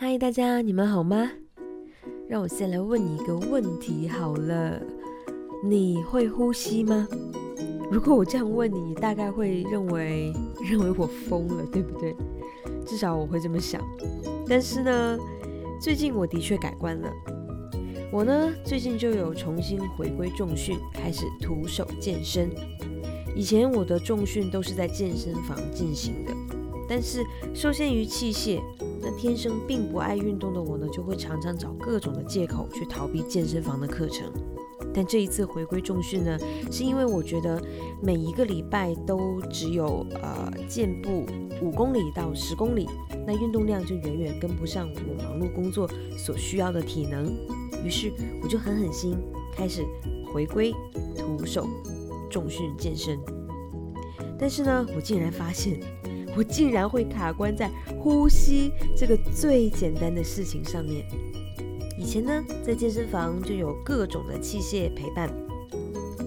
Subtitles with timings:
[0.00, 1.28] 嗨，大家，你们好吗？
[2.28, 4.80] 让我先来问你一个问题好了，
[5.64, 7.08] 你会呼吸吗？
[7.90, 10.32] 如果我这样问你，大概会认为
[10.70, 12.14] 认为我疯了，对不对？
[12.86, 13.82] 至少我会这么想。
[14.46, 15.18] 但是呢，
[15.80, 17.12] 最近我的确改观了。
[18.12, 22.48] 我呢，最近就有重新回归重训，开始徒手健身。
[23.34, 26.32] 以前我的重训都是在健身房进行的，
[26.88, 28.60] 但是受限于器械。
[29.00, 34.30] 那天生并不爱运动的我呢，就会常常找各种的借口去逃避健身房的课程。
[34.94, 36.38] 但这一次回归重训呢，
[36.70, 37.60] 是因为我觉得
[38.02, 41.26] 每一个礼拜都只有呃健步
[41.62, 42.88] 五公里到十公里，
[43.26, 47.26] 那运动量就远远跟不上我忙碌工作所需要的体能。
[47.84, 49.16] 于是我就狠狠心
[49.54, 49.84] 开始
[50.32, 50.74] 回归
[51.16, 51.68] 徒手
[52.28, 53.18] 重训健身。
[54.38, 55.78] 但是呢，我竟然发现。
[56.38, 61.04] 我竟然会卡关在呼吸这个最简单的事情上面。
[61.98, 65.28] 以前呢，在健身房就有各种的器械陪伴，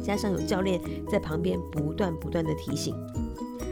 [0.03, 2.93] 加上有教练在旁边不断不断的提醒，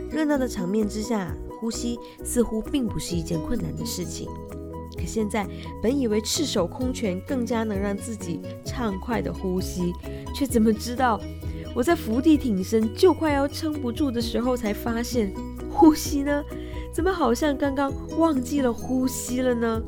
[0.09, 4.29] 热闹的场面之下，呼吸似乎并不是一件困难的事情。
[4.97, 5.45] 可现在，
[5.83, 9.91] 本以为赤手空拳更加能让自己畅快的呼吸，
[10.33, 11.19] 却怎么知道
[11.75, 15.33] 我在伏地挺身就快要撑不住的时候，才发现。
[15.79, 16.43] 呼吸呢？
[16.93, 19.81] 怎么好像刚刚忘记了呼吸了呢？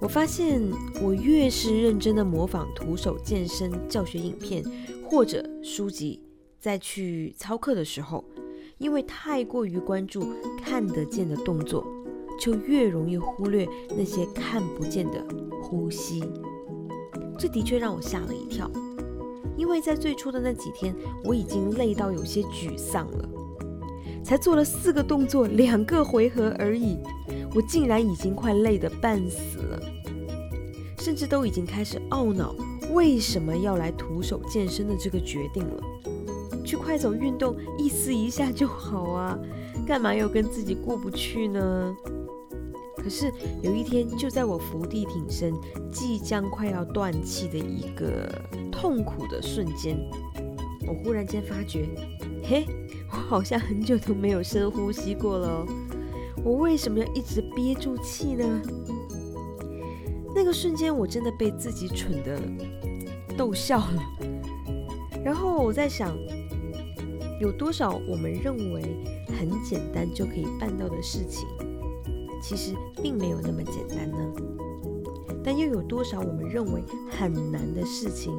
[0.00, 0.62] 我发现
[1.02, 4.64] 我越是认真的模仿徒手健身教学影片
[5.04, 6.22] 或者书籍，
[6.60, 8.24] 在去操课的时候，
[8.78, 10.24] 因为太过于关注
[10.62, 11.84] 看得见的动作，
[12.38, 15.26] 就越容易忽略那些看不见的
[15.60, 16.22] 呼吸。
[17.36, 18.70] 这的确让我吓了一跳，
[19.56, 23.28] 因为在最初的那几天，我已经累到有些沮丧了。
[24.22, 26.98] 才做了四个动作，两个回合而已，
[27.54, 29.82] 我竟然已经快累得半死了，
[30.98, 32.54] 甚至都已经开始懊恼
[32.92, 35.82] 为什么要来徒手健身的这个决定了。
[36.64, 39.36] 去快走运动，意思一下就好啊，
[39.86, 41.96] 干嘛要跟自己过不去呢？
[42.96, 43.32] 可是
[43.62, 45.54] 有一天，就在我伏地挺身，
[45.90, 48.30] 即将快要断气的一个
[48.70, 49.98] 痛苦的瞬间，
[50.86, 51.88] 我忽然间发觉，
[52.42, 52.66] 嘿。
[53.12, 55.66] 我好像很久都没有深呼吸过了，
[56.44, 58.62] 我为什么要一直憋住气呢？
[60.32, 62.40] 那个瞬间，我真的被自己蠢的
[63.36, 64.02] 逗笑了。
[65.24, 66.16] 然后我在想，
[67.40, 68.80] 有多少我们认为
[69.36, 71.48] 很简单就可以办到的事情，
[72.40, 74.18] 其实并没有那么简单呢？
[75.42, 78.32] 但又有多少我们认为很难的事情？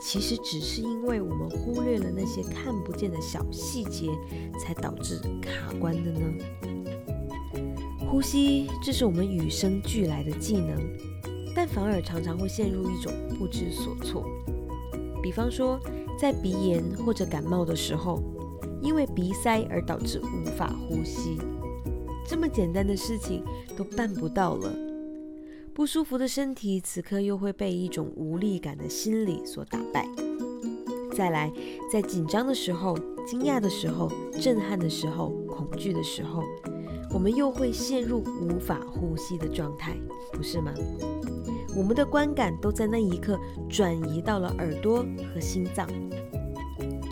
[0.00, 4.08] 其实只是因为我们忽略了那些看不见的小细节，
[4.58, 6.20] 才导致卡关的呢。
[8.08, 10.78] 呼吸，这是我们与生俱来的技能，
[11.54, 14.24] 但反而常常会陷入一种不知所措。
[15.22, 15.78] 比方说，
[16.18, 18.22] 在鼻炎或者感冒的时候，
[18.80, 21.36] 因为鼻塞而导致无法呼吸，
[22.26, 23.44] 这么简单的事情
[23.76, 24.87] 都办不到了。
[25.78, 30.04] 不舒服的身体，此刻又会被一种无力感的心理所打败。
[31.14, 31.52] 再来，
[31.88, 36.42] 在紧张的时候、惊讶的时候、震撼的时候、恐惧的时候，
[37.14, 39.96] 我们又会陷入无法呼吸的状态，
[40.32, 40.74] 不是吗？
[41.76, 43.38] 我们的观感都在那一刻
[43.70, 45.86] 转移到了耳朵和心脏，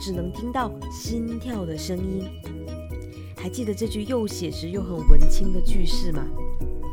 [0.00, 2.24] 只能听到心跳的声音。
[3.36, 6.26] 还记得这句又写实又很文青的句式吗？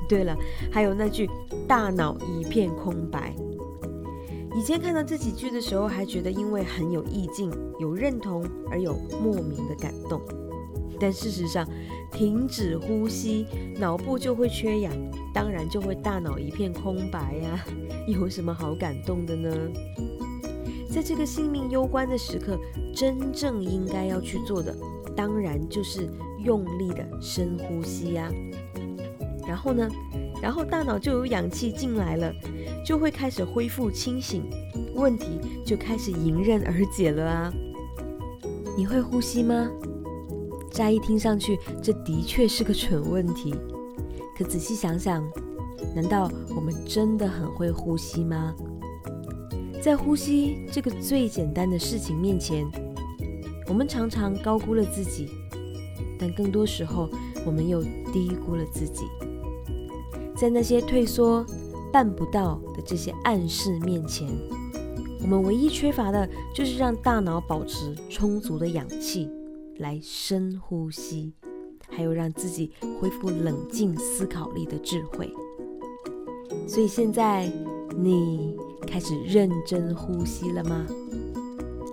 [0.08, 0.38] 对了，
[0.70, 1.28] 还有那句
[1.74, 3.34] “大脑一片空白”。
[4.56, 10.22] 以前看到这几句的时候，还觉得因为很有意境、有认同而有莫名的感动。
[11.00, 11.68] 但事实上，
[12.12, 13.48] 停止呼吸，
[13.80, 14.94] 脑部就会缺氧，
[15.34, 17.66] 当然就会大脑一片空白呀。
[18.06, 19.50] 有什么好感动的呢？
[20.92, 22.56] 在这个性命攸关的时刻，
[22.94, 24.78] 真正应该要去做的，
[25.16, 26.08] 当然就是
[26.38, 28.32] 用力的深呼吸呀。
[29.48, 29.90] 然后呢？
[30.44, 32.36] 然后大脑就有氧气进来了，
[32.86, 34.44] 就会开始恢复清醒，
[34.94, 37.54] 问题就开始迎刃而解了啊！
[38.75, 39.72] 你会呼吸吗？
[40.69, 43.56] 乍一听上去，这的确是个蠢问题。
[44.38, 45.25] 可仔细想想，
[45.95, 48.54] 难道我们真的很会呼吸吗？
[49.81, 52.68] 在呼吸这个最简单的事情面前，
[53.69, 55.30] 我们常常高估了自己，
[56.19, 57.10] 但更多时候，
[57.45, 57.81] 我们又
[58.12, 59.06] 低估了自己。
[60.35, 61.45] 在那些退缩、
[61.91, 64.27] 办不到的这些暗示面前，
[65.21, 69.30] 我们唯一缺乏的就是让大脑保持充足的氧气
[69.77, 71.33] 来深呼吸，
[71.89, 75.31] 还有让自己恢复冷静思考力的智慧。
[76.68, 77.51] 所以现在
[77.95, 78.56] 你
[78.88, 80.85] 开始认真呼吸了吗？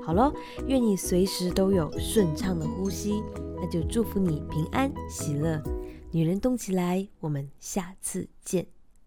[0.03, 0.33] 好喽，
[0.67, 3.23] 愿你随时都有顺畅的呼吸，
[3.61, 5.63] 那就祝福你平安喜乐。
[6.13, 8.67] 女人动起来，我们下次见。